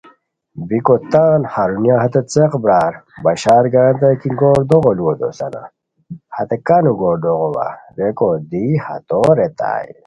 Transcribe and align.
بیکو 0.67 0.95
تان 1.11 1.41
ہرونیہ 1.53 1.95
ہتے 2.03 2.21
څیق 2.31 2.51
برار 2.63 2.93
بشار 3.23 3.63
گانیتائے، 3.73 4.15
کی 4.21 4.29
گوردوغو 4.39 4.91
لوؤ 4.97 5.13
دوسان 5.19 5.53
ہتے 6.35 6.57
کانو 6.67 6.91
گوردوغو 7.01 7.49
وا؟ 7.55 7.67
ریکو 7.97 8.29
دی 8.49 8.65
ہتو 8.85 9.21
ریتائے 9.37 9.89